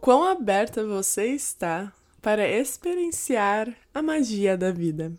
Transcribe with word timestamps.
quão 0.00 0.24
aberta 0.24 0.84
você 0.84 1.26
está 1.26 1.92
para 2.22 2.48
experienciar 2.48 3.74
a 3.92 4.02
magia 4.02 4.56
da 4.56 4.70
vida. 4.70 5.12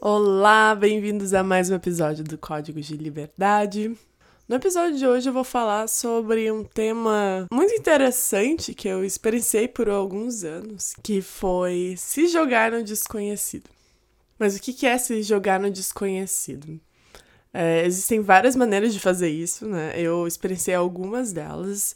Olá, 0.00 0.74
bem-vindos 0.74 1.34
a 1.34 1.42
mais 1.42 1.70
um 1.70 1.74
episódio 1.74 2.24
do 2.24 2.38
Código 2.38 2.80
de 2.80 2.96
Liberdade. 2.96 3.94
No 4.50 4.56
episódio 4.56 4.98
de 4.98 5.06
hoje 5.06 5.28
eu 5.28 5.32
vou 5.32 5.44
falar 5.44 5.88
sobre 5.88 6.50
um 6.50 6.64
tema 6.64 7.46
muito 7.52 7.72
interessante 7.72 8.74
que 8.74 8.88
eu 8.88 9.04
experienciei 9.04 9.68
por 9.68 9.88
alguns 9.88 10.42
anos, 10.42 10.92
que 11.04 11.22
foi 11.22 11.94
se 11.96 12.26
jogar 12.26 12.72
no 12.72 12.82
desconhecido. 12.82 13.70
Mas 14.36 14.56
o 14.56 14.60
que 14.60 14.84
é 14.84 14.98
se 14.98 15.22
jogar 15.22 15.60
no 15.60 15.70
desconhecido? 15.70 16.80
É, 17.54 17.86
existem 17.86 18.20
várias 18.22 18.56
maneiras 18.56 18.92
de 18.92 18.98
fazer 18.98 19.28
isso, 19.28 19.68
né? 19.68 19.92
Eu 19.94 20.26
experienciei 20.26 20.74
algumas 20.74 21.32
delas 21.32 21.94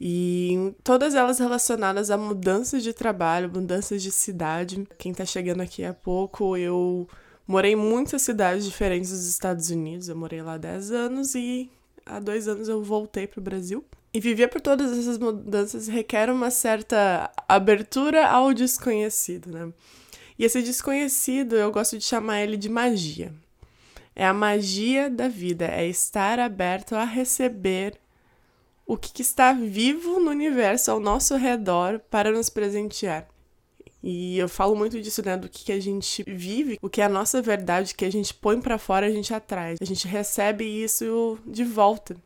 e 0.00 0.72
todas 0.84 1.16
elas 1.16 1.40
relacionadas 1.40 2.12
a 2.12 2.16
mudanças 2.16 2.84
de 2.84 2.92
trabalho, 2.92 3.50
mudanças 3.52 4.00
de 4.00 4.12
cidade. 4.12 4.86
Quem 4.98 5.12
tá 5.12 5.24
chegando 5.24 5.62
aqui 5.62 5.84
há 5.84 5.92
pouco, 5.92 6.56
eu 6.56 7.08
morei 7.44 7.72
em 7.72 7.76
muitas 7.76 8.22
cidades 8.22 8.64
diferentes 8.64 9.10
dos 9.10 9.26
Estados 9.26 9.68
Unidos. 9.68 10.08
Eu 10.08 10.14
morei 10.14 10.40
lá 10.40 10.56
10 10.56 10.92
anos 10.92 11.34
e 11.34 11.68
há 12.08 12.18
dois 12.18 12.48
anos 12.48 12.68
eu 12.68 12.82
voltei 12.82 13.26
para 13.26 13.40
o 13.40 13.42
Brasil. 13.42 13.84
E 14.12 14.20
viver 14.20 14.48
por 14.48 14.60
todas 14.60 14.96
essas 14.96 15.18
mudanças 15.18 15.86
requer 15.86 16.30
uma 16.30 16.50
certa 16.50 17.30
abertura 17.46 18.26
ao 18.26 18.54
desconhecido, 18.54 19.52
né? 19.52 19.72
E 20.38 20.44
esse 20.44 20.62
desconhecido, 20.62 21.56
eu 21.56 21.70
gosto 21.70 21.98
de 21.98 22.04
chamar 22.04 22.40
ele 22.40 22.56
de 22.56 22.68
magia. 22.68 23.32
É 24.16 24.26
a 24.26 24.32
magia 24.32 25.10
da 25.10 25.28
vida, 25.28 25.66
é 25.66 25.86
estar 25.86 26.38
aberto 26.38 26.94
a 26.94 27.04
receber 27.04 27.98
o 28.86 28.96
que 28.96 29.20
está 29.20 29.52
vivo 29.52 30.18
no 30.18 30.30
universo 30.30 30.90
ao 30.90 30.98
nosso 30.98 31.36
redor 31.36 32.00
para 32.10 32.32
nos 32.32 32.48
presentear. 32.48 33.28
E 34.02 34.38
eu 34.38 34.48
falo 34.48 34.76
muito 34.76 35.00
disso, 35.00 35.22
né? 35.24 35.36
Do 35.36 35.48
que, 35.48 35.64
que 35.64 35.72
a 35.72 35.80
gente 35.80 36.22
vive, 36.26 36.78
o 36.80 36.88
que 36.88 37.00
é 37.00 37.04
a 37.04 37.08
nossa 37.08 37.42
verdade, 37.42 37.94
que 37.94 38.04
a 38.04 38.10
gente 38.10 38.32
põe 38.32 38.60
para 38.60 38.78
fora, 38.78 39.06
a 39.06 39.10
gente 39.10 39.34
atrai. 39.34 39.74
A 39.80 39.84
gente 39.84 40.06
recebe 40.06 40.64
isso 40.64 41.38
de 41.46 41.64
volta. 41.64 42.16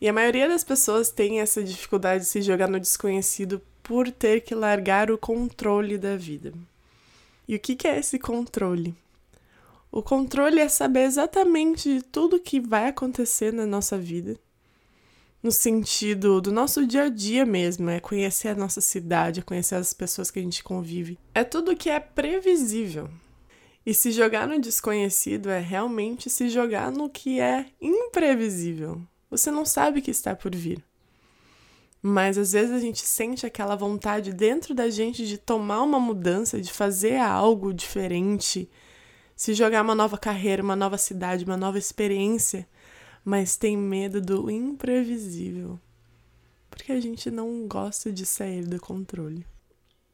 E 0.00 0.08
a 0.08 0.12
maioria 0.12 0.48
das 0.48 0.62
pessoas 0.62 1.10
tem 1.10 1.40
essa 1.40 1.64
dificuldade 1.64 2.24
de 2.24 2.28
se 2.28 2.42
jogar 2.42 2.68
no 2.68 2.78
desconhecido 2.78 3.60
por 3.82 4.10
ter 4.10 4.42
que 4.42 4.54
largar 4.54 5.10
o 5.10 5.18
controle 5.18 5.96
da 5.96 6.16
vida. 6.16 6.52
E 7.48 7.56
o 7.56 7.60
que, 7.60 7.74
que 7.74 7.88
é 7.88 7.98
esse 7.98 8.18
controle? 8.18 8.94
O 9.90 10.02
controle 10.02 10.60
é 10.60 10.68
saber 10.68 11.04
exatamente 11.04 12.02
tudo 12.10 12.40
que 12.40 12.60
vai 12.60 12.88
acontecer 12.88 13.52
na 13.52 13.64
nossa 13.64 13.96
vida 13.96 14.36
no 15.44 15.52
sentido 15.52 16.40
do 16.40 16.50
nosso 16.50 16.86
dia 16.86 17.02
a 17.02 17.08
dia 17.10 17.44
mesmo, 17.44 17.90
é 17.90 18.00
conhecer 18.00 18.48
a 18.48 18.54
nossa 18.54 18.80
cidade, 18.80 19.40
é 19.40 19.42
conhecer 19.42 19.74
as 19.74 19.92
pessoas 19.92 20.30
que 20.30 20.38
a 20.38 20.42
gente 20.42 20.64
convive. 20.64 21.18
É 21.34 21.44
tudo 21.44 21.76
que 21.76 21.90
é 21.90 22.00
previsível. 22.00 23.10
E 23.84 23.92
se 23.92 24.10
jogar 24.10 24.48
no 24.48 24.58
desconhecido 24.58 25.50
é 25.50 25.60
realmente 25.60 26.30
se 26.30 26.48
jogar 26.48 26.90
no 26.90 27.10
que 27.10 27.40
é 27.40 27.66
imprevisível. 27.78 29.02
Você 29.30 29.50
não 29.50 29.66
sabe 29.66 29.98
o 29.98 30.02
que 30.02 30.10
está 30.10 30.34
por 30.34 30.56
vir. 30.56 30.82
Mas 32.00 32.38
às 32.38 32.52
vezes 32.52 32.72
a 32.72 32.80
gente 32.80 33.06
sente 33.06 33.44
aquela 33.44 33.76
vontade 33.76 34.32
dentro 34.32 34.74
da 34.74 34.88
gente 34.88 35.26
de 35.26 35.36
tomar 35.36 35.82
uma 35.82 36.00
mudança, 36.00 36.58
de 36.58 36.72
fazer 36.72 37.18
algo 37.18 37.74
diferente, 37.74 38.66
se 39.36 39.52
jogar 39.52 39.82
uma 39.82 39.94
nova 39.94 40.16
carreira, 40.16 40.62
uma 40.62 40.76
nova 40.76 40.96
cidade, 40.96 41.44
uma 41.44 41.56
nova 41.56 41.76
experiência 41.76 42.66
mas 43.24 43.56
tem 43.56 43.76
medo 43.76 44.20
do 44.20 44.50
imprevisível. 44.50 45.80
Porque 46.68 46.92
a 46.92 47.00
gente 47.00 47.30
não 47.30 47.66
gosta 47.66 48.12
de 48.12 48.26
sair 48.26 48.66
do 48.66 48.80
controle. 48.80 49.46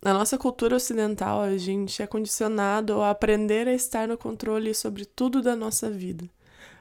Na 0.02 0.14
nossa 0.14 0.38
cultura 0.38 0.76
ocidental, 0.76 1.40
a 1.40 1.58
gente 1.58 2.02
é 2.02 2.06
condicionado 2.06 3.02
a 3.02 3.10
aprender 3.10 3.68
a 3.68 3.74
estar 3.74 4.08
no 4.08 4.16
controle 4.16 4.74
sobre 4.74 5.04
tudo 5.04 5.42
da 5.42 5.54
nossa 5.54 5.90
vida. 5.90 6.24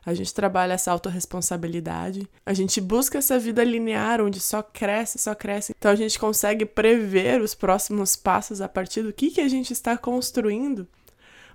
A 0.06 0.14
gente 0.14 0.34
trabalha 0.34 0.74
essa 0.74 0.92
autorresponsabilidade, 0.92 2.28
a 2.46 2.53
gente 2.53 2.80
busca 2.80 3.18
essa 3.18 3.38
vida 3.38 3.64
linear 3.64 4.22
onde 4.22 4.40
só 4.40 4.64
cresce, 4.64 5.18
só 5.18 5.36
cresce. 5.36 5.74
Então 5.78 5.92
a 5.92 5.96
gente 5.96 6.18
consegue 6.18 6.66
prever 6.66 7.42
os 7.42 7.53
próximos 7.53 8.16
passos 8.16 8.62
a 8.62 8.70
partir 8.70 9.03
do 9.03 9.12
que, 9.12 9.32
que 9.32 9.42
a 9.42 9.50
gente 9.50 9.74
está 9.74 9.98
construindo. 9.98 10.88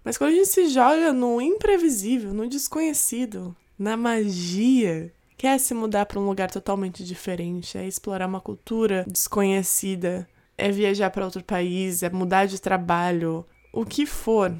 Mas 0.04 0.18
quando 0.18 0.30
a 0.30 0.34
gente 0.34 0.48
se 0.48 0.68
joga 0.68 1.12
no 1.12 1.40
imprevisível, 1.40 2.34
no 2.34 2.46
desconhecido, 2.46 3.56
na 3.78 3.96
magia, 3.96 5.12
quer 5.36 5.58
se 5.58 5.74
mudar 5.74 6.06
para 6.06 6.20
um 6.20 6.26
lugar 6.26 6.50
totalmente 6.50 7.04
diferente, 7.04 7.76
é 7.76 7.86
explorar 7.86 8.26
uma 8.26 8.40
cultura 8.40 9.04
desconhecida, 9.06 10.28
é 10.56 10.70
viajar 10.70 11.10
para 11.10 11.24
outro 11.24 11.42
país, 11.42 12.02
é 12.02 12.10
mudar 12.10 12.46
de 12.46 12.60
trabalho, 12.60 13.44
o 13.72 13.84
que 13.84 14.06
for, 14.06 14.54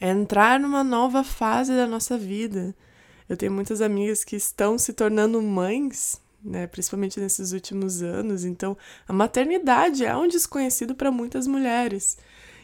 é 0.00 0.10
entrar 0.10 0.58
numa 0.58 0.82
nova 0.82 1.22
fase 1.22 1.72
da 1.74 1.86
nossa 1.86 2.16
vida. 2.16 2.74
Eu 3.28 3.36
tenho 3.36 3.52
muitas 3.52 3.80
amigas 3.80 4.24
que 4.24 4.36
estão 4.36 4.78
se 4.78 4.92
tornando 4.92 5.40
mães, 5.40 6.20
né, 6.42 6.66
principalmente 6.66 7.20
nesses 7.20 7.52
últimos 7.52 8.02
anos, 8.02 8.44
então 8.44 8.76
a 9.08 9.12
maternidade 9.12 10.04
é 10.04 10.14
um 10.16 10.28
desconhecido 10.28 10.94
para 10.94 11.10
muitas 11.10 11.46
mulheres. 11.46 12.18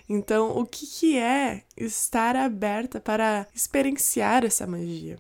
Então, 0.09 0.59
o 0.59 0.67
que, 0.67 0.87
que 0.87 1.17
é 1.17 1.63
estar 1.77 2.35
aberta 2.35 3.01
para 3.01 3.47
experienciar 3.55 4.45
essa 4.45 4.67
magia? 4.67 5.17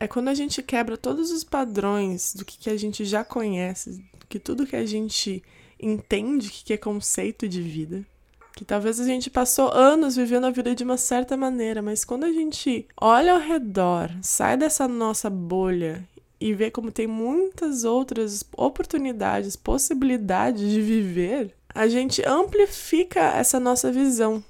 É 0.00 0.08
quando 0.08 0.28
a 0.28 0.34
gente 0.34 0.62
quebra 0.62 0.96
todos 0.96 1.30
os 1.30 1.44
padrões 1.44 2.34
do 2.34 2.42
que, 2.42 2.56
que 2.56 2.70
a 2.70 2.76
gente 2.76 3.04
já 3.04 3.22
conhece, 3.22 4.02
que 4.30 4.38
tudo 4.38 4.66
que 4.66 4.74
a 4.74 4.86
gente 4.86 5.42
entende 5.78 6.48
que 6.48 6.72
é 6.72 6.76
conceito 6.78 7.46
de 7.46 7.60
vida. 7.60 8.04
Que 8.56 8.64
talvez 8.64 8.98
a 8.98 9.04
gente 9.04 9.30
passou 9.30 9.70
anos 9.70 10.16
vivendo 10.16 10.46
a 10.46 10.50
vida 10.50 10.74
de 10.74 10.82
uma 10.82 10.96
certa 10.96 11.36
maneira, 11.36 11.82
mas 11.82 12.04
quando 12.04 12.24
a 12.24 12.32
gente 12.32 12.86
olha 12.98 13.34
ao 13.34 13.38
redor, 13.38 14.10
sai 14.22 14.56
dessa 14.56 14.88
nossa 14.88 15.28
bolha 15.28 16.08
e 16.40 16.54
vê 16.54 16.70
como 16.70 16.90
tem 16.90 17.06
muitas 17.06 17.84
outras 17.84 18.42
oportunidades, 18.56 19.54
possibilidades 19.54 20.70
de 20.70 20.80
viver, 20.80 21.54
a 21.74 21.86
gente 21.86 22.26
amplifica 22.26 23.20
essa 23.20 23.60
nossa 23.60 23.92
visão, 23.92 24.42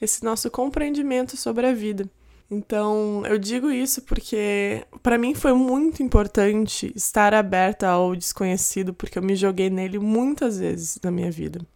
esse 0.00 0.22
nosso 0.22 0.50
compreendimento 0.50 1.36
sobre 1.36 1.66
a 1.66 1.72
vida. 1.72 2.08
Então, 2.54 3.24
eu 3.24 3.38
digo 3.38 3.70
isso 3.70 4.02
porque 4.02 4.86
para 5.02 5.16
mim 5.16 5.34
foi 5.34 5.54
muito 5.54 6.02
importante 6.02 6.92
estar 6.94 7.32
aberta 7.32 7.88
ao 7.88 8.14
desconhecido, 8.14 8.92
porque 8.92 9.18
eu 9.18 9.22
me 9.22 9.34
joguei 9.34 9.70
nele 9.70 9.98
muitas 9.98 10.58
vezes 10.58 10.98
na 11.02 11.10
minha 11.10 11.30
vida. 11.30 11.66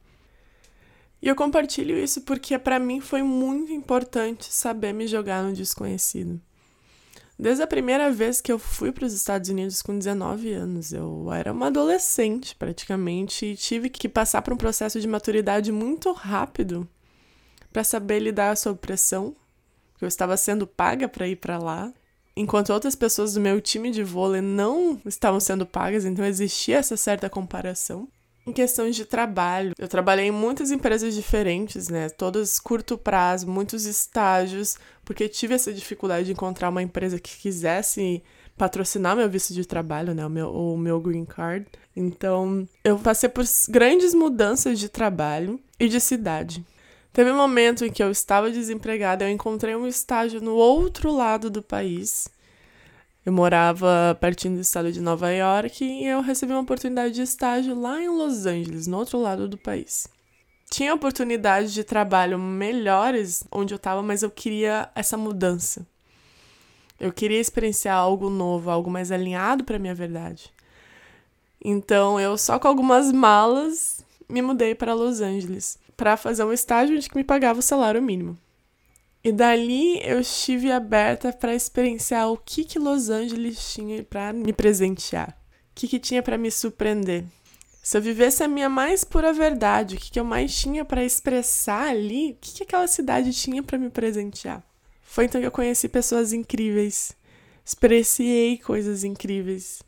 E 1.22 1.28
eu 1.28 1.34
compartilho 1.34 1.97
isso 1.97 2.20
porque 2.20 2.59
para 2.59 2.78
mim 2.78 3.00
foi 3.00 3.22
muito 3.22 3.72
importante 3.72 4.53
saber 4.53 4.92
me 4.92 5.06
jogar 5.06 5.42
no 5.42 5.54
desconhecido. 5.54 6.38
Desde 7.38 7.62
a 7.62 7.66
primeira 7.66 8.10
vez 8.12 8.42
que 8.42 8.53
eu 8.53 8.59
fui 8.59 8.92
para 8.92 9.06
os 9.06 9.15
Estados 9.15 9.48
Unidos 9.48 9.81
com 9.81 9.97
19 9.97 10.53
anos, 10.53 10.92
eu 10.92 11.32
era 11.32 11.54
uma 11.54 11.69
adolescente 11.69 12.54
praticamente 12.54 13.47
e 13.47 13.56
tive 13.56 13.88
que 13.88 14.10
passar 14.10 14.42
por 14.42 14.53
um 14.53 14.59
processo 14.59 15.00
de 15.00 15.09
maturidade 15.09 15.72
muito 15.72 16.12
rápido 16.12 16.86
para 17.72 17.82
saber 17.82 18.19
lidar 18.19 18.59
sob 18.59 18.78
pressão, 18.78 19.34
porque 19.34 19.46
eu 20.05 20.09
estava 20.09 20.37
sendo 20.37 20.67
paga 20.67 21.09
para 21.09 21.27
ir 21.27 21.37
para 21.37 21.59
lá, 21.59 21.93
enquanto 22.37 22.73
outras 22.73 22.95
pessoas 22.95 23.34
do 23.34 23.41
meu 23.41 23.61
time 23.61 23.91
de 23.91 24.03
vôlei 24.03 24.41
não 24.41 25.01
estavam 25.07 25.41
sendo 25.41 25.65
pagas, 25.65 26.05
então 26.05 26.25
existia 26.25 26.77
essa 26.77 26.97
certa 26.97 27.31
comparação. 27.31 28.09
Em 28.47 28.53
questões 28.53 28.95
de 28.95 29.05
trabalho, 29.05 29.73
eu 29.77 29.89
trabalhei 29.89 30.27
em 30.27 30.31
muitas 30.31 30.71
empresas 30.71 31.15
diferentes, 31.15 31.89
né? 31.89 32.09
Todas 32.09 32.61
curto 32.61 32.97
prazo, 32.97 33.48
muitos 33.48 33.87
estágios, 33.87 34.77
porque 35.04 35.28
tive 35.28 35.54
essa 35.54 35.72
dificuldade 35.72 36.27
de 36.27 36.33
encontrar 36.33 36.69
uma 36.69 36.83
empresa 36.83 37.19
que 37.19 37.39
quisesse 37.39 38.22
patrocinar 38.57 39.16
meu 39.16 39.28
visto 39.28 39.53
de 39.53 39.66
trabalho, 39.66 40.15
né? 40.15 40.25
O 40.25 40.31
meu, 40.31 40.51
o 40.51 40.78
meu 40.78 41.01
green 41.01 41.25
card. 41.25 41.66
Então, 41.97 42.69
eu 42.84 42.97
passei 42.99 43.28
por 43.28 43.45
grandes 43.69 44.15
mudanças 44.15 44.78
de 44.78 44.89
trabalho 44.89 45.59
e 45.81 45.89
de 45.89 46.01
cidade. 46.01 46.65
Teve 47.16 47.33
um 47.33 47.36
momento 47.36 47.83
em 47.83 47.91
que 47.91 48.03
eu 48.03 48.10
estava 48.10 48.51
desempregada, 48.51 49.24
eu 49.24 49.30
encontrei 49.30 49.74
um 49.74 49.86
estágio 49.86 50.39
no 50.39 50.54
outro 50.54 51.10
lado 51.10 51.48
do 51.48 51.63
país. 51.63 52.28
Eu 53.24 53.33
morava 53.33 54.15
pertinho 54.21 54.57
do 54.57 54.60
estado 54.60 54.92
de 54.92 55.01
Nova 55.01 55.30
York 55.30 55.83
e 55.83 56.04
eu 56.07 56.21
recebi 56.21 56.53
uma 56.53 56.60
oportunidade 56.60 57.15
de 57.15 57.22
estágio 57.22 57.74
lá 57.74 58.03
em 58.03 58.10
Los 58.10 58.45
Angeles, 58.45 58.86
no 58.86 58.98
outro 58.98 59.18
lado 59.18 59.48
do 59.48 59.57
país. 59.57 60.07
Tinha 60.71 60.92
oportunidades 60.92 61.72
de 61.72 61.83
trabalho 61.83 62.39
melhores 62.39 63.45
onde 63.51 63.72
eu 63.72 63.77
estava, 63.77 64.03
mas 64.03 64.22
eu 64.22 64.30
queria 64.30 64.91
essa 64.95 65.16
mudança. 65.16 65.86
Eu 67.01 67.10
queria 67.10 67.41
experienciar 67.41 67.97
algo 67.97 68.28
novo, 68.28 68.68
algo 68.68 68.91
mais 68.91 69.10
alinhado 69.10 69.65
para 69.65 69.78
minha 69.78 69.95
verdade. 69.95 70.53
Então, 71.65 72.21
eu 72.21 72.36
só 72.36 72.59
com 72.59 72.68
algumas 72.68 73.10
malas 73.10 74.04
me 74.28 74.42
mudei 74.42 74.74
para 74.74 74.92
Los 74.92 75.22
Angeles. 75.22 75.78
Para 75.97 76.16
fazer 76.16 76.45
um 76.45 76.53
estágio 76.53 76.97
onde 76.97 77.09
me 77.15 77.25
pagava 77.25 77.60
o 77.60 77.63
salário 77.63 78.03
mínimo. 78.03 78.39
E 79.25 79.33
dali 79.33 80.01
eu 80.04 80.21
estive 80.21 80.71
aberta 80.71 81.33
para 81.33 81.54
experienciar 81.54 82.31
o 82.31 82.37
que, 82.37 82.65
que 82.65 82.78
Los 82.78 83.10
Angeles 83.10 83.75
tinha 83.75 84.04
para 84.04 84.33
me 84.33 84.53
presentear, 84.53 85.31
o 85.31 85.75
que, 85.75 85.89
que 85.89 85.98
tinha 85.98 86.22
para 86.22 86.39
me 86.39 86.51
surpreender. 86.51 87.25
Se 87.83 87.97
eu 87.97 88.03
vivesse 88.03 88.43
a 88.43 88.48
minha 88.48 88.69
mais 88.69 89.04
pura 89.04 89.33
verdade, 89.33 89.97
o 89.97 89.98
que, 89.98 90.10
que 90.10 90.21
eu 90.21 90.25
mais 90.25 90.57
tinha 90.57 90.84
para 90.84 91.04
expressar 91.04 91.89
ali, 91.89 92.33
o 92.33 92.37
que, 92.41 92.54
que 92.54 92.63
aquela 92.63 92.87
cidade 92.87 93.33
tinha 93.33 93.63
para 93.63 93.78
me 93.78 93.91
presentear. 93.91 94.63
Foi 95.03 95.25
então 95.25 95.41
que 95.41 95.47
eu 95.47 95.53
conheci 95.53 95.89
pessoas 95.89 96.33
incríveis, 96.33 97.16
experienciei 97.65 98.59
coisas 98.59 99.03
incríveis. 99.03 99.83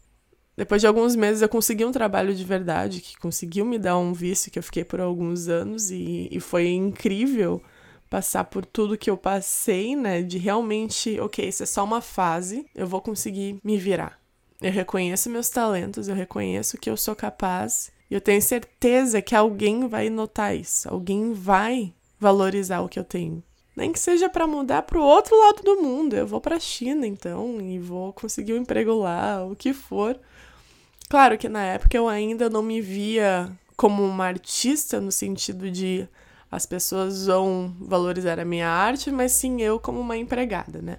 Depois 0.59 0.81
de 0.81 0.89
alguns 0.89 1.15
meses 1.15 1.41
eu 1.41 1.49
consegui 1.49 1.85
um 1.85 1.93
trabalho 1.93 2.35
de 2.35 2.43
verdade, 2.43 3.01
que 3.01 3.17
conseguiu 3.17 3.65
me 3.65 3.79
dar 3.79 3.97
um 3.97 4.13
vício 4.13 4.51
que 4.51 4.59
eu 4.59 4.63
fiquei 4.65 4.83
por 4.83 5.01
alguns 5.01 5.47
anos 5.47 5.93
e, 5.93 6.27
e 6.33 6.41
foi 6.41 6.67
incrível 6.67 7.63
passar 8.11 8.43
por 8.43 8.67
tudo 8.67 8.99
que 8.99 9.09
eu 9.09 9.17
passei, 9.17 9.95
né? 9.95 10.21
De 10.21 10.37
realmente, 10.37 11.21
ok, 11.21 11.49
isso 11.49 11.63
é 11.63 11.67
só 11.67 11.85
uma 11.85 12.01
fase, 12.01 12.67
eu 12.75 12.89
vou 12.89 13.01
conseguir 13.01 13.61
me 13.63 13.79
virar. 13.79 14.19
Eu 14.61 14.73
reconheço 14.73 15.31
meus 15.31 15.49
talentos, 15.49 16.09
eu 16.09 16.17
reconheço 16.17 16.77
que 16.77 16.91
eu 16.91 16.97
sou 16.97 17.15
capaz 17.15 17.93
e 18.11 18.15
eu 18.15 18.21
tenho 18.21 18.43
certeza 18.43 19.23
que 19.23 19.37
alguém 19.37 19.87
vai 19.87 20.11
notar 20.11 20.57
isso, 20.57 20.89
alguém 20.89 21.33
vai 21.35 21.95
valorizar 22.19 22.81
o 22.81 22.89
que 22.89 22.99
eu 22.99 23.05
tenho. 23.05 23.45
Nem 23.77 23.93
que 23.93 24.01
seja 24.01 24.29
para 24.29 24.45
mudar 24.45 24.83
para 24.83 24.99
o 24.99 25.05
outro 25.05 25.39
lado 25.39 25.63
do 25.63 25.81
mundo. 25.81 26.17
Eu 26.17 26.27
vou 26.27 26.41
para 26.41 26.57
a 26.57 26.61
China 26.61 27.07
então 27.07 27.61
e 27.61 27.79
vou 27.79 28.13
conseguir 28.13 28.55
um 28.55 28.63
emprego 28.63 28.93
lá, 28.93 29.47
o 29.47 29.55
que 29.55 29.73
for. 29.73 30.19
Claro 31.09 31.39
que 31.39 31.49
na 31.49 31.65
época 31.65 31.97
eu 31.97 32.09
ainda 32.09 32.51
não 32.51 32.63
me 32.63 32.81
via 32.81 33.51
como 33.77 34.05
uma 34.05 34.27
artista 34.27 35.01
no 35.01 35.11
sentido 35.11 35.71
de 35.71 36.07
as 36.51 36.67
pessoas 36.67 37.27
vão 37.27 37.75
valorizar 37.81 38.39
a 38.39 38.45
minha 38.45 38.69
arte, 38.69 39.11
mas 39.11 39.33
sim 39.33 39.63
eu 39.63 39.79
como 39.79 40.01
uma 40.01 40.17
empregada, 40.17 40.83
né? 40.83 40.99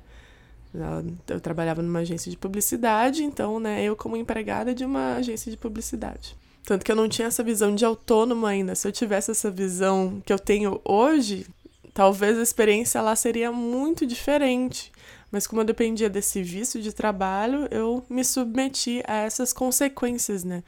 Eu 1.28 1.40
trabalhava 1.40 1.82
numa 1.82 2.00
agência 2.00 2.30
de 2.30 2.38
publicidade, 2.38 3.24
então, 3.24 3.60
né, 3.60 3.84
eu 3.84 3.96
como 3.96 4.16
empregada 4.16 4.74
de 4.74 4.86
uma 4.86 5.16
agência 5.16 5.50
de 5.52 5.58
publicidade. 5.58 6.38
Tanto 6.64 6.86
que 6.86 6.92
eu 6.92 6.96
não 6.96 7.10
tinha 7.10 7.28
essa 7.28 7.44
visão 7.44 7.74
de 7.74 7.84
autônomo 7.84 8.46
ainda. 8.46 8.76
Se 8.76 8.88
eu 8.88 8.92
tivesse 8.92 9.32
essa 9.32 9.50
visão 9.50 10.22
que 10.24 10.32
eu 10.32 10.38
tenho 10.38 10.80
hoje, 10.86 11.48
talvez 11.94 12.38
a 12.38 12.44
experiência 12.44 13.02
lá 13.02 13.16
seria 13.16 13.52
muito 13.52 14.06
diferente. 14.06 14.92
Mas 15.32 15.46
como 15.46 15.62
eu 15.62 15.66
dependia 15.66 16.10
desse 16.10 16.42
vício 16.42 16.82
de 16.82 16.94
trabalho, 16.94 17.68
eu 17.72 18.04
me 18.10 18.24
submeti 18.24 19.04
a 19.08 19.18
essas 19.18 19.54
consequências, 19.54 20.44
né? 20.44 20.64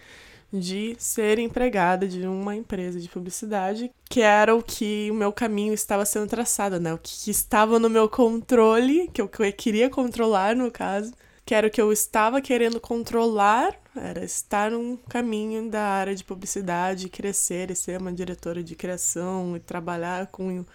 de 0.53 0.95
ser 0.99 1.39
empregada 1.39 2.07
de 2.07 2.27
uma 2.27 2.55
empresa 2.55 2.99
de 2.99 3.07
publicidade, 3.07 3.91
que 4.09 4.21
era 4.21 4.53
o 4.53 4.61
que 4.61 5.09
o 5.09 5.13
meu 5.13 5.31
caminho 5.31 5.73
estava 5.73 6.05
sendo 6.05 6.27
traçado, 6.27 6.79
né? 6.79 6.93
O 6.93 6.97
que 6.97 7.31
estava 7.31 7.79
no 7.79 7.89
meu 7.89 8.09
controle, 8.09 9.09
que 9.13 9.21
eu 9.21 9.29
queria 9.29 9.89
controlar 9.89 10.55
no 10.55 10.69
caso, 10.69 11.13
que 11.45 11.55
era 11.55 11.67
o 11.67 11.71
que 11.71 11.81
eu 11.81 11.91
estava 11.91 12.41
querendo 12.41 12.79
controlar, 12.79 13.75
era 13.95 14.23
estar 14.23 14.71
num 14.71 14.97
caminho 14.97 15.69
da 15.69 15.83
área 15.83 16.15
de 16.15 16.23
publicidade, 16.23 17.09
crescer 17.09 17.71
e 17.71 17.75
ser 17.75 17.99
uma 17.99 18.11
diretora 18.11 18.63
de 18.63 18.75
criação 18.75 19.55
e 19.55 19.59
trabalhar 19.59 20.27
com 20.27 20.65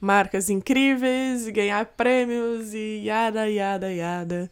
marcas 0.00 0.48
incríveis 0.48 1.46
e 1.46 1.52
ganhar 1.52 1.84
prêmios 1.84 2.72
e 2.72 3.02
yada, 3.04 3.48
yada, 3.48 3.92
yada. 3.92 4.50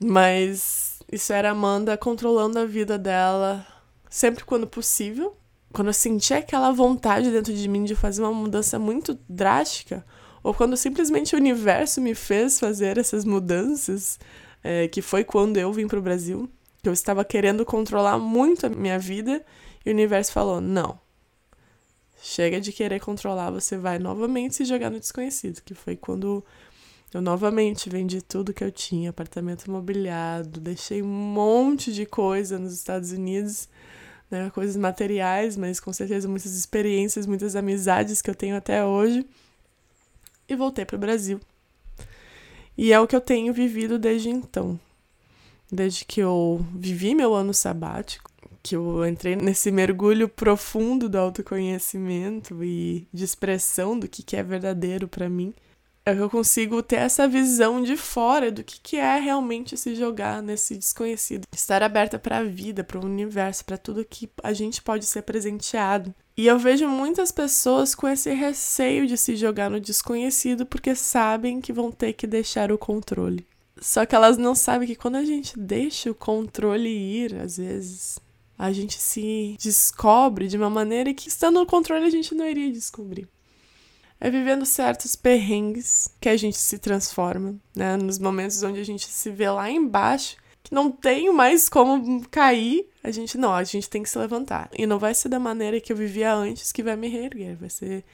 Mas 0.00 1.00
isso 1.10 1.32
era 1.32 1.50
Amanda 1.50 1.96
controlando 1.96 2.58
a 2.58 2.64
vida 2.64 2.98
dela 2.98 3.66
sempre 4.08 4.44
quando 4.44 4.66
possível. 4.66 5.36
Quando 5.72 5.88
eu 5.88 5.94
senti 5.94 6.34
aquela 6.34 6.70
vontade 6.70 7.30
dentro 7.30 7.52
de 7.52 7.66
mim 7.66 7.84
de 7.84 7.94
fazer 7.94 8.22
uma 8.22 8.32
mudança 8.32 8.78
muito 8.78 9.18
drástica, 9.26 10.04
ou 10.42 10.52
quando 10.52 10.76
simplesmente 10.76 11.34
o 11.34 11.38
universo 11.38 12.00
me 12.00 12.14
fez 12.14 12.60
fazer 12.60 12.98
essas 12.98 13.24
mudanças, 13.24 14.18
é, 14.62 14.86
que 14.88 15.00
foi 15.00 15.24
quando 15.24 15.56
eu 15.56 15.72
vim 15.72 15.86
para 15.86 15.98
o 15.98 16.02
Brasil, 16.02 16.48
que 16.82 16.88
eu 16.88 16.92
estava 16.92 17.24
querendo 17.24 17.64
controlar 17.64 18.18
muito 18.18 18.66
a 18.66 18.68
minha 18.68 18.98
vida, 18.98 19.42
e 19.84 19.88
o 19.90 19.92
universo 19.92 20.32
falou: 20.32 20.60
não. 20.60 20.98
Chega 22.24 22.60
de 22.60 22.72
querer 22.72 23.00
controlar, 23.00 23.50
você 23.50 23.76
vai 23.76 23.98
novamente 23.98 24.54
se 24.54 24.64
jogar 24.64 24.90
no 24.90 25.00
desconhecido, 25.00 25.60
que 25.60 25.74
foi 25.74 25.96
quando 25.96 26.44
eu 27.12 27.20
novamente 27.20 27.90
vendi 27.90 28.22
tudo 28.22 28.54
que 28.54 28.62
eu 28.62 28.70
tinha, 28.70 29.10
apartamento 29.10 29.64
imobiliado, 29.64 30.60
deixei 30.60 31.02
um 31.02 31.08
monte 31.08 31.92
de 31.92 32.06
coisa 32.06 32.60
nos 32.60 32.74
Estados 32.74 33.10
Unidos, 33.10 33.68
né, 34.30 34.48
coisas 34.50 34.76
materiais, 34.76 35.56
mas 35.56 35.80
com 35.80 35.92
certeza 35.92 36.28
muitas 36.28 36.54
experiências, 36.54 37.26
muitas 37.26 37.56
amizades 37.56 38.22
que 38.22 38.30
eu 38.30 38.36
tenho 38.36 38.56
até 38.56 38.84
hoje, 38.84 39.26
e 40.48 40.54
voltei 40.54 40.84
para 40.84 40.96
o 40.96 41.00
Brasil. 41.00 41.40
E 42.78 42.92
é 42.92 43.00
o 43.00 43.06
que 43.08 43.16
eu 43.16 43.20
tenho 43.20 43.52
vivido 43.52 43.98
desde 43.98 44.30
então. 44.30 44.78
Desde 45.70 46.04
que 46.04 46.20
eu 46.20 46.64
vivi 46.72 47.16
meu 47.16 47.34
ano 47.34 47.52
sabático, 47.52 48.31
que 48.62 48.76
eu 48.76 49.06
entrei 49.06 49.36
nesse 49.36 49.70
mergulho 49.70 50.28
profundo 50.28 51.08
do 51.08 51.18
autoconhecimento 51.18 52.62
e 52.62 53.06
de 53.12 53.24
expressão 53.24 53.98
do 53.98 54.08
que, 54.08 54.22
que 54.22 54.36
é 54.36 54.42
verdadeiro 54.42 55.08
para 55.08 55.28
mim 55.28 55.54
é 56.04 56.14
que 56.14 56.20
eu 56.20 56.28
consigo 56.28 56.82
ter 56.82 56.96
essa 56.96 57.28
visão 57.28 57.80
de 57.80 57.96
fora 57.96 58.50
do 58.50 58.64
que, 58.64 58.80
que 58.80 58.96
é 58.96 59.18
realmente 59.18 59.76
se 59.76 59.94
jogar 59.94 60.42
nesse 60.42 60.76
desconhecido. 60.76 61.46
Estar 61.52 61.82
aberta 61.82 62.18
para 62.18 62.38
a 62.38 62.44
vida, 62.44 62.82
para 62.82 62.98
o 62.98 63.04
universo, 63.04 63.64
para 63.64 63.78
tudo 63.78 64.04
que 64.04 64.28
a 64.42 64.52
gente 64.52 64.82
pode 64.82 65.06
ser 65.06 65.22
presenteado. 65.22 66.12
E 66.36 66.46
eu 66.46 66.58
vejo 66.58 66.88
muitas 66.88 67.30
pessoas 67.30 67.94
com 67.94 68.08
esse 68.08 68.32
receio 68.32 69.06
de 69.06 69.16
se 69.16 69.36
jogar 69.36 69.70
no 69.70 69.80
desconhecido 69.80 70.66
porque 70.66 70.94
sabem 70.94 71.60
que 71.60 71.72
vão 71.72 71.92
ter 71.92 72.14
que 72.14 72.26
deixar 72.26 72.72
o 72.72 72.78
controle. 72.78 73.46
Só 73.80 74.04
que 74.04 74.14
elas 74.14 74.36
não 74.36 74.54
sabem 74.54 74.88
que 74.88 74.96
quando 74.96 75.16
a 75.16 75.24
gente 75.24 75.58
deixa 75.58 76.10
o 76.10 76.14
controle 76.14 76.88
ir, 76.88 77.34
às 77.36 77.56
vezes, 77.56 78.18
a 78.62 78.72
gente 78.72 79.00
se 79.00 79.56
descobre 79.60 80.46
de 80.46 80.56
uma 80.56 80.70
maneira 80.70 81.12
que 81.12 81.28
estando 81.28 81.58
no 81.58 81.66
controle 81.66 82.04
a 82.04 82.10
gente 82.10 82.34
não 82.34 82.46
iria 82.46 82.70
descobrir 82.70 83.28
é 84.24 84.30
vivendo 84.30 84.64
certos 84.64 85.16
perrengues 85.16 86.08
que 86.20 86.28
a 86.28 86.36
gente 86.36 86.56
se 86.56 86.78
transforma, 86.78 87.56
né? 87.74 87.96
Nos 87.96 88.20
momentos 88.20 88.62
onde 88.62 88.78
a 88.78 88.84
gente 88.84 89.08
se 89.08 89.28
vê 89.30 89.50
lá 89.50 89.68
embaixo, 89.68 90.36
que 90.62 90.72
não 90.72 90.92
tem 90.92 91.32
mais 91.32 91.68
como 91.68 92.24
cair, 92.30 92.86
a 93.02 93.10
gente 93.10 93.36
não, 93.36 93.52
a 93.52 93.64
gente 93.64 93.90
tem 93.90 94.00
que 94.00 94.08
se 94.08 94.16
levantar. 94.16 94.70
E 94.78 94.86
não 94.86 94.96
vai 94.96 95.12
ser 95.12 95.28
da 95.28 95.40
maneira 95.40 95.80
que 95.80 95.92
eu 95.92 95.96
vivia 95.96 96.32
antes 96.32 96.70
que 96.70 96.84
vai 96.84 96.94
me 96.94 97.08
reerguer, 97.08 97.56
vai 97.56 97.68
ser 97.68 98.04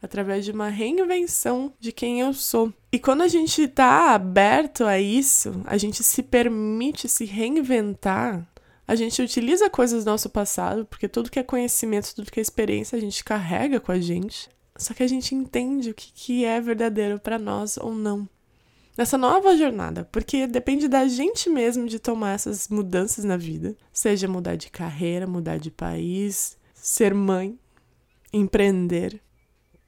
através 0.00 0.44
de 0.44 0.52
uma 0.52 0.68
reinvenção 0.68 1.72
de 1.80 1.90
quem 1.90 2.20
eu 2.20 2.32
sou. 2.32 2.72
E 2.92 2.98
quando 3.00 3.22
a 3.22 3.28
gente 3.28 3.66
tá 3.66 4.14
aberto 4.14 4.84
a 4.84 5.00
isso, 5.00 5.60
a 5.64 5.76
gente 5.76 6.04
se 6.04 6.22
permite 6.22 7.08
se 7.08 7.24
reinventar, 7.24 8.46
a 8.86 8.94
gente 8.94 9.20
utiliza 9.20 9.68
coisas 9.68 10.04
do 10.04 10.10
nosso 10.10 10.30
passado, 10.30 10.84
porque 10.86 11.08
tudo 11.08 11.30
que 11.30 11.38
é 11.38 11.42
conhecimento, 11.42 12.14
tudo 12.14 12.30
que 12.30 12.38
é 12.38 12.42
experiência, 12.42 12.96
a 12.96 13.00
gente 13.00 13.24
carrega 13.24 13.80
com 13.80 13.90
a 13.90 13.98
gente. 13.98 14.48
Só 14.78 14.94
que 14.94 15.02
a 15.02 15.08
gente 15.08 15.34
entende 15.34 15.90
o 15.90 15.94
que, 15.94 16.12
que 16.12 16.44
é 16.44 16.60
verdadeiro 16.60 17.18
para 17.18 17.38
nós 17.38 17.76
ou 17.76 17.94
não. 17.94 18.28
Nessa 18.96 19.18
nova 19.18 19.56
jornada, 19.56 20.08
porque 20.10 20.46
depende 20.46 20.88
da 20.88 21.06
gente 21.06 21.50
mesmo 21.50 21.86
de 21.86 21.98
tomar 21.98 22.34
essas 22.34 22.68
mudanças 22.68 23.24
na 23.24 23.36
vida, 23.36 23.76
seja 23.92 24.26
mudar 24.26 24.56
de 24.56 24.70
carreira, 24.70 25.26
mudar 25.26 25.58
de 25.58 25.70
país, 25.70 26.56
ser 26.74 27.12
mãe, 27.12 27.58
empreender, 28.32 29.20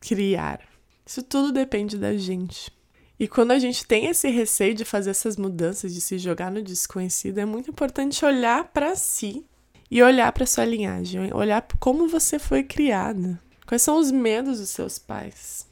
criar. 0.01 0.61
Isso 1.07 1.23
tudo 1.23 1.53
depende 1.53 1.97
da 1.97 2.15
gente. 2.17 2.71
E 3.19 3.27
quando 3.27 3.51
a 3.51 3.59
gente 3.59 3.85
tem 3.85 4.07
esse 4.07 4.29
receio 4.29 4.75
de 4.75 4.85
fazer 4.85 5.11
essas 5.11 5.37
mudanças, 5.37 5.93
de 5.93 6.01
se 6.01 6.19
jogar 6.19 6.53
no 6.53 6.63
desconhecido, 6.63 7.39
é 7.39 7.45
muito 7.45 7.71
importante 7.71 8.25
olhar 8.25 8.65
para 8.65 8.95
si 8.95 9.45
e 9.91 10.03
olhar 10.03 10.31
para 10.33 10.47
sua 10.47 10.65
linhagem, 10.65 11.33
olhar 11.33 11.67
como 11.81 12.07
você 12.07 12.39
foi 12.39 12.63
criada. 12.63 13.41
Quais 13.67 13.83
são 13.83 13.99
os 13.99 14.11
medos 14.11 14.61
dos 14.61 14.71
seus 14.71 14.99
pais? 14.99 15.67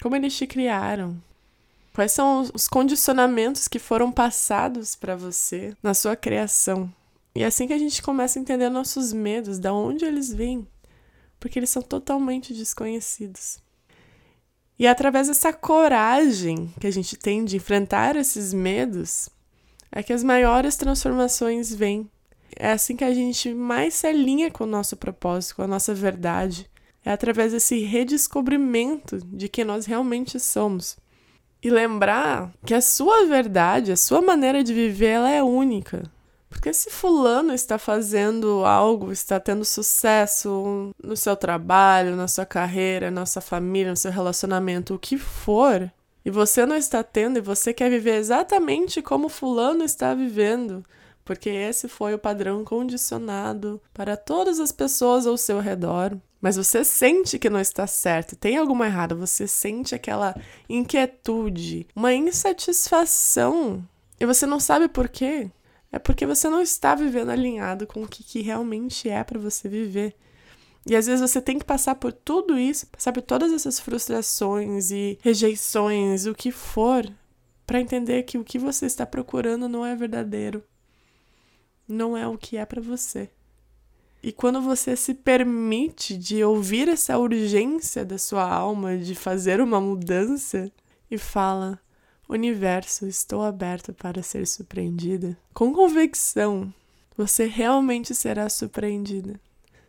Como 0.00 0.14
eles 0.14 0.36
te 0.36 0.46
criaram? 0.46 1.20
Quais 1.94 2.12
são 2.12 2.48
os 2.52 2.68
condicionamentos 2.68 3.68
que 3.68 3.78
foram 3.78 4.10
passados 4.12 4.94
para 4.94 5.16
você 5.16 5.76
na 5.82 5.94
sua 5.94 6.14
criação? 6.14 6.92
E 7.34 7.42
é 7.42 7.46
assim 7.46 7.66
que 7.66 7.72
a 7.72 7.78
gente 7.78 8.02
começa 8.02 8.38
a 8.38 8.42
entender 8.42 8.68
nossos 8.68 9.12
medos, 9.12 9.58
da 9.58 9.72
onde 9.72 10.04
eles 10.04 10.32
vêm, 10.32 10.66
porque 11.40 11.58
eles 11.58 11.70
são 11.70 11.82
totalmente 11.82 12.54
desconhecidos. 12.54 13.58
E 14.78 14.86
é 14.86 14.90
através 14.90 15.28
dessa 15.28 15.52
coragem 15.52 16.72
que 16.80 16.86
a 16.86 16.90
gente 16.90 17.16
tem 17.16 17.44
de 17.44 17.56
enfrentar 17.56 18.16
esses 18.16 18.52
medos, 18.52 19.28
é 19.92 20.02
que 20.02 20.12
as 20.12 20.24
maiores 20.24 20.76
transformações 20.76 21.72
vêm. 21.72 22.10
É 22.56 22.72
assim 22.72 22.96
que 22.96 23.04
a 23.04 23.14
gente 23.14 23.54
mais 23.54 23.94
se 23.94 24.06
alinha 24.06 24.50
com 24.50 24.64
o 24.64 24.68
nosso 24.68 24.96
propósito, 24.96 25.56
com 25.56 25.62
a 25.62 25.68
nossa 25.68 25.94
verdade, 25.94 26.68
é 27.04 27.12
através 27.12 27.52
desse 27.52 27.78
redescobrimento 27.80 29.18
de 29.18 29.48
quem 29.48 29.64
nós 29.64 29.86
realmente 29.86 30.40
somos. 30.40 30.96
E 31.62 31.70
lembrar 31.70 32.52
que 32.64 32.74
a 32.74 32.80
sua 32.80 33.26
verdade, 33.26 33.92
a 33.92 33.96
sua 33.96 34.20
maneira 34.20 34.62
de 34.64 34.74
viver, 34.74 35.06
ela 35.06 35.30
é 35.30 35.42
única. 35.42 36.10
Porque 36.54 36.72
se 36.72 36.88
fulano 36.88 37.52
está 37.52 37.78
fazendo 37.78 38.64
algo, 38.64 39.12
está 39.12 39.38
tendo 39.38 39.64
sucesso 39.64 40.94
no 41.02 41.16
seu 41.16 41.36
trabalho, 41.36 42.16
na 42.16 42.26
sua 42.26 42.46
carreira, 42.46 43.10
na 43.10 43.26
sua 43.26 43.42
família, 43.42 43.90
no 43.90 43.96
seu 43.96 44.10
relacionamento, 44.10 44.94
o 44.94 44.98
que 44.98 45.18
for, 45.18 45.92
e 46.24 46.30
você 46.30 46.64
não 46.64 46.76
está 46.76 47.02
tendo 47.02 47.36
e 47.36 47.42
você 47.42 47.74
quer 47.74 47.90
viver 47.90 48.14
exatamente 48.14 49.02
como 49.02 49.28
fulano 49.28 49.84
está 49.84 50.14
vivendo, 50.14 50.82
porque 51.22 51.50
esse 51.50 51.86
foi 51.86 52.14
o 52.14 52.18
padrão 52.18 52.64
condicionado 52.64 53.78
para 53.92 54.16
todas 54.16 54.58
as 54.58 54.72
pessoas 54.72 55.26
ao 55.26 55.36
seu 55.36 55.58
redor. 55.58 56.16
Mas 56.40 56.56
você 56.56 56.82
sente 56.84 57.38
que 57.38 57.50
não 57.50 57.60
está 57.60 57.86
certo, 57.86 58.36
tem 58.36 58.56
alguma 58.56 58.86
errada, 58.86 59.14
você 59.14 59.46
sente 59.46 59.94
aquela 59.94 60.34
inquietude, 60.68 61.88
uma 61.96 62.14
insatisfação, 62.14 63.84
e 64.18 64.24
você 64.24 64.46
não 64.46 64.60
sabe 64.60 64.88
por 64.88 65.08
quê 65.08 65.50
é 65.94 65.98
porque 66.00 66.26
você 66.26 66.48
não 66.48 66.60
está 66.60 66.92
vivendo 66.96 67.30
alinhado 67.30 67.86
com 67.86 68.02
o 68.02 68.08
que, 68.08 68.24
que 68.24 68.42
realmente 68.42 69.08
é 69.08 69.22
para 69.22 69.38
você 69.38 69.68
viver. 69.68 70.16
E 70.84 70.96
às 70.96 71.06
vezes 71.06 71.20
você 71.20 71.40
tem 71.40 71.56
que 71.56 71.64
passar 71.64 71.94
por 71.94 72.12
tudo 72.12 72.58
isso, 72.58 72.88
passar 72.88 73.12
por 73.12 73.22
todas 73.22 73.52
essas 73.52 73.78
frustrações 73.78 74.90
e 74.90 75.16
rejeições, 75.22 76.26
o 76.26 76.34
que 76.34 76.50
for, 76.50 77.08
para 77.64 77.80
entender 77.80 78.24
que 78.24 78.36
o 78.36 78.42
que 78.42 78.58
você 78.58 78.86
está 78.86 79.06
procurando 79.06 79.68
não 79.68 79.86
é 79.86 79.94
verdadeiro. 79.94 80.64
Não 81.86 82.16
é 82.16 82.26
o 82.26 82.36
que 82.36 82.56
é 82.56 82.66
para 82.66 82.82
você. 82.82 83.30
E 84.20 84.32
quando 84.32 84.60
você 84.60 84.96
se 84.96 85.14
permite 85.14 86.16
de 86.16 86.42
ouvir 86.42 86.88
essa 86.88 87.16
urgência 87.16 88.04
da 88.04 88.18
sua 88.18 88.52
alma 88.52 88.98
de 88.98 89.14
fazer 89.14 89.60
uma 89.60 89.80
mudança 89.80 90.72
e 91.08 91.16
fala: 91.16 91.78
Universo, 92.28 93.06
estou 93.06 93.42
aberto 93.42 93.92
para 93.92 94.22
ser 94.22 94.46
surpreendida. 94.46 95.36
Com 95.52 95.72
convicção, 95.72 96.72
você 97.16 97.46
realmente 97.46 98.14
será 98.14 98.48
surpreendida. 98.48 99.38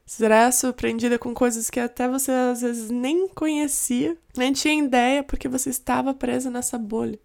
Será 0.05 0.51
surpreendida 0.51 1.17
com 1.17 1.33
coisas 1.33 1.69
que 1.69 1.79
até 1.79 2.07
você 2.07 2.31
às 2.31 2.61
vezes 2.61 2.91
nem 2.91 3.27
conhecia, 3.29 4.15
nem 4.37 4.53
tinha 4.53 4.83
ideia, 4.85 5.23
porque 5.23 5.47
você 5.47 5.69
estava 5.69 6.13
presa 6.13 6.51
nessa 6.51 6.77
bolha. 6.77 7.19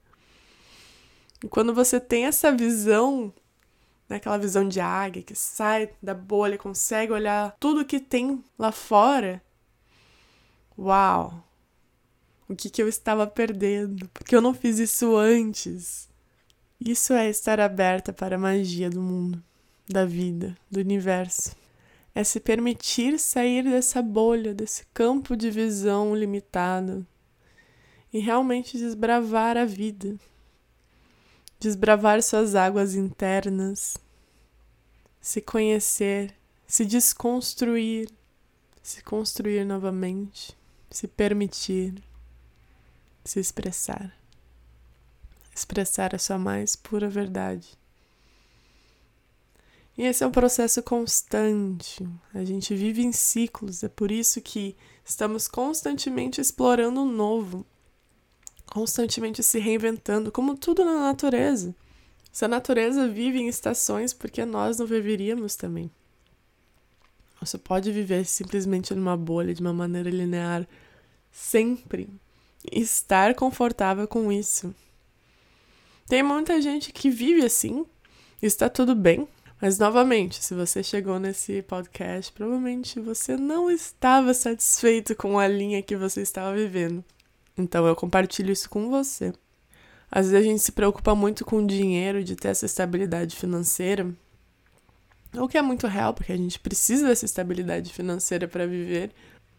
E 1.44 1.48
quando 1.48 1.74
você 1.74 2.00
tem 2.00 2.24
essa 2.24 2.52
visão, 2.52 3.32
né, 4.08 4.16
aquela 4.16 4.38
visão 4.38 4.66
de 4.66 4.80
águia 4.80 5.22
que 5.22 5.34
sai 5.34 5.90
da 6.02 6.14
bolha, 6.14 6.56
consegue 6.56 7.12
olhar 7.12 7.54
tudo 7.60 7.84
que 7.84 8.00
tem 8.00 8.42
lá 8.58 8.72
fora, 8.72 9.42
uau! 10.78 11.49
O 12.50 12.56
que, 12.56 12.68
que 12.68 12.82
eu 12.82 12.88
estava 12.88 13.28
perdendo, 13.28 14.08
porque 14.08 14.34
eu 14.34 14.40
não 14.40 14.52
fiz 14.52 14.80
isso 14.80 15.14
antes. 15.14 16.08
Isso 16.80 17.12
é 17.12 17.30
estar 17.30 17.60
aberta 17.60 18.12
para 18.12 18.34
a 18.34 18.38
magia 18.38 18.90
do 18.90 19.00
mundo, 19.00 19.40
da 19.88 20.04
vida, 20.04 20.56
do 20.68 20.80
universo. 20.80 21.54
É 22.12 22.24
se 22.24 22.40
permitir 22.40 23.20
sair 23.20 23.62
dessa 23.62 24.02
bolha, 24.02 24.52
desse 24.52 24.84
campo 24.92 25.36
de 25.36 25.48
visão 25.48 26.12
limitado 26.12 27.06
e 28.12 28.18
realmente 28.18 28.76
desbravar 28.76 29.56
a 29.56 29.64
vida. 29.64 30.16
Desbravar 31.60 32.20
suas 32.20 32.56
águas 32.56 32.96
internas, 32.96 33.96
se 35.20 35.40
conhecer, 35.40 36.34
se 36.66 36.84
desconstruir, 36.84 38.10
se 38.82 39.04
construir 39.04 39.64
novamente, 39.64 40.58
se 40.90 41.06
permitir 41.06 42.09
se 43.24 43.40
expressar. 43.40 44.16
Expressar 45.54 46.14
a 46.14 46.18
sua 46.18 46.38
mais 46.38 46.76
pura 46.76 47.08
verdade. 47.08 47.78
E 49.96 50.02
esse 50.02 50.24
é 50.24 50.26
um 50.26 50.30
processo 50.30 50.82
constante. 50.82 52.08
A 52.32 52.44
gente 52.44 52.74
vive 52.74 53.02
em 53.02 53.12
ciclos, 53.12 53.82
é 53.82 53.88
por 53.88 54.10
isso 54.10 54.40
que 54.40 54.74
estamos 55.04 55.46
constantemente 55.46 56.40
explorando 56.40 57.02
o 57.02 57.10
novo, 57.10 57.66
constantemente 58.66 59.42
se 59.42 59.58
reinventando, 59.58 60.32
como 60.32 60.56
tudo 60.56 60.84
na 60.84 60.98
natureza. 61.00 61.74
Se 62.32 62.44
a 62.44 62.48
natureza 62.48 63.08
vive 63.08 63.40
em 63.40 63.48
estações, 63.48 64.14
porque 64.14 64.44
nós 64.44 64.78
não 64.78 64.86
viveríamos 64.86 65.56
também? 65.56 65.90
Você 67.40 67.58
pode 67.58 67.90
viver 67.90 68.24
simplesmente 68.24 68.94
numa 68.94 69.16
bolha 69.16 69.52
de 69.52 69.60
uma 69.60 69.72
maneira 69.72 70.10
linear 70.10 70.66
sempre 71.32 72.08
estar 72.70 73.34
confortável 73.34 74.06
com 74.06 74.30
isso. 74.30 74.74
Tem 76.08 76.22
muita 76.22 76.60
gente 76.60 76.92
que 76.92 77.08
vive 77.08 77.44
assim, 77.44 77.86
está 78.42 78.68
tudo 78.68 78.94
bem, 78.94 79.28
mas 79.60 79.78
novamente, 79.78 80.42
se 80.42 80.54
você 80.54 80.82
chegou 80.82 81.18
nesse 81.18 81.62
podcast, 81.62 82.32
provavelmente 82.32 82.98
você 82.98 83.36
não 83.36 83.70
estava 83.70 84.32
satisfeito 84.32 85.14
com 85.14 85.38
a 85.38 85.46
linha 85.46 85.82
que 85.82 85.96
você 85.96 86.22
estava 86.22 86.54
vivendo. 86.54 87.04
Então 87.56 87.86
eu 87.86 87.94
compartilho 87.94 88.52
isso 88.52 88.70
com 88.70 88.88
você. 88.90 89.32
Às 90.10 90.30
vezes 90.30 90.46
a 90.46 90.50
gente 90.50 90.62
se 90.62 90.72
preocupa 90.72 91.14
muito 91.14 91.44
com 91.44 91.58
o 91.58 91.66
dinheiro, 91.66 92.24
de 92.24 92.34
ter 92.34 92.48
essa 92.48 92.66
estabilidade 92.66 93.36
financeira, 93.36 94.12
o 95.34 95.46
que 95.46 95.56
é 95.56 95.62
muito 95.62 95.86
real, 95.86 96.12
porque 96.12 96.32
a 96.32 96.36
gente 96.36 96.58
precisa 96.58 97.06
dessa 97.06 97.24
estabilidade 97.24 97.92
financeira 97.92 98.48
para 98.48 98.66
viver, 98.66 99.12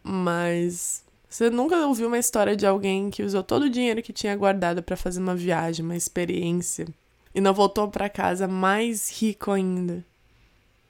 mas 0.03 1.03
você 1.31 1.49
nunca 1.49 1.77
ouviu 1.87 2.07
uma 2.07 2.17
história 2.17 2.57
de 2.57 2.67
alguém 2.67 3.09
que 3.09 3.23
usou 3.23 3.41
todo 3.41 3.63
o 3.63 3.69
dinheiro 3.69 4.03
que 4.03 4.11
tinha 4.11 4.35
guardado 4.35 4.83
para 4.83 4.97
fazer 4.97 5.21
uma 5.21 5.33
viagem, 5.33 5.85
uma 5.85 5.95
experiência, 5.95 6.85
e 7.33 7.39
não 7.39 7.53
voltou 7.53 7.87
para 7.87 8.09
casa 8.09 8.49
mais 8.49 9.09
rico 9.09 9.49
ainda? 9.49 10.03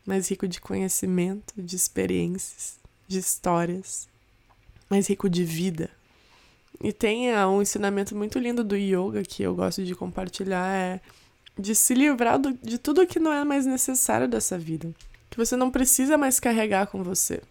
Mais 0.04 0.32
rico 0.32 0.48
de 0.48 0.60
conhecimento, 0.60 1.54
de 1.56 1.76
experiências, 1.76 2.80
de 3.08 3.20
histórias, 3.20 4.10
mais 4.90 5.08
rico 5.08 5.30
de 5.30 5.46
vida. 5.46 5.92
E 6.84 6.92
tem 6.92 7.32
ah, 7.32 7.48
um 7.48 7.62
ensinamento 7.62 8.16
muito 8.16 8.40
lindo 8.40 8.64
do 8.64 8.76
yoga 8.76 9.22
que 9.22 9.44
eu 9.44 9.54
gosto 9.54 9.86
de 9.86 9.94
compartilhar 9.94 10.74
é 10.76 11.00
de 11.56 11.76
se 11.76 11.94
livrar 11.94 12.40
do, 12.40 12.52
de 12.54 12.80
tudo 12.80 13.06
que 13.06 13.20
não 13.20 13.32
é 13.32 13.44
mais 13.44 13.68
necessário 13.68 14.28
dessa 14.28 14.58
vida, 14.58 14.92
que 15.30 15.38
você 15.38 15.56
não 15.56 15.70
precisa 15.70 16.18
mais 16.18 16.40
carregar 16.40 16.88
com 16.88 17.04
você. 17.04 17.44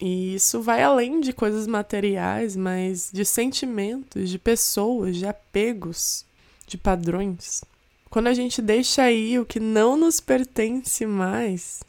E 0.00 0.34
isso 0.34 0.62
vai 0.62 0.82
além 0.82 1.20
de 1.20 1.30
coisas 1.30 1.66
materiais, 1.66 2.56
mas 2.56 3.10
de 3.12 3.22
sentimentos, 3.22 4.30
de 4.30 4.38
pessoas, 4.38 5.16
de 5.16 5.26
apegos, 5.26 6.24
de 6.66 6.78
padrões. 6.78 7.62
Quando 8.08 8.28
a 8.28 8.34
gente 8.34 8.62
deixa 8.62 9.02
aí 9.02 9.38
o 9.38 9.44
que 9.44 9.60
não 9.60 9.98
nos 9.98 10.18
pertence 10.18 11.04
mais, 11.04 11.82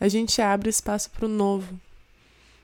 a 0.00 0.08
gente 0.08 0.40
abre 0.40 0.70
espaço 0.70 1.10
para 1.10 1.26
o 1.26 1.28
novo. 1.28 1.78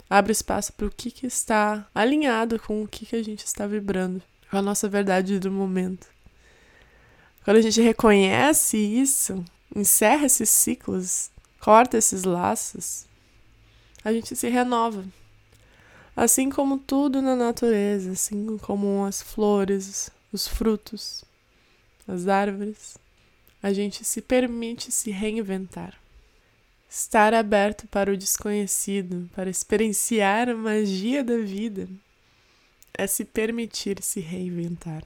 Abre 0.08 0.32
espaço 0.32 0.72
para 0.72 0.86
o 0.86 0.90
que, 0.90 1.10
que 1.10 1.26
está 1.26 1.86
alinhado 1.94 2.58
com 2.58 2.82
o 2.82 2.88
que, 2.88 3.04
que 3.04 3.16
a 3.16 3.22
gente 3.22 3.44
está 3.44 3.66
vibrando, 3.66 4.22
com 4.50 4.56
a 4.56 4.62
nossa 4.62 4.88
verdade 4.88 5.38
do 5.38 5.50
momento. 5.50 6.06
Quando 7.44 7.58
a 7.58 7.60
gente 7.60 7.82
reconhece 7.82 8.78
isso, 8.78 9.44
encerra 9.74 10.24
esses 10.26 10.48
ciclos, 10.48 11.30
corta 11.60 11.98
esses 11.98 12.24
laços, 12.24 13.04
a 14.06 14.12
gente 14.12 14.36
se 14.36 14.48
renova. 14.48 15.04
Assim 16.14 16.48
como 16.48 16.78
tudo 16.78 17.20
na 17.20 17.34
natureza, 17.34 18.12
assim 18.12 18.56
como 18.58 19.04
as 19.04 19.20
flores, 19.20 20.12
os 20.32 20.46
frutos, 20.46 21.24
as 22.06 22.28
árvores, 22.28 22.96
a 23.60 23.72
gente 23.72 24.04
se 24.04 24.22
permite 24.22 24.92
se 24.92 25.10
reinventar. 25.10 25.98
Estar 26.88 27.34
aberto 27.34 27.88
para 27.88 28.12
o 28.12 28.16
desconhecido, 28.16 29.28
para 29.34 29.50
experienciar 29.50 30.50
a 30.50 30.54
magia 30.54 31.24
da 31.24 31.38
vida, 31.38 31.88
é 32.94 33.08
se 33.08 33.24
permitir 33.24 34.00
se 34.04 34.20
reinventar. 34.20 35.02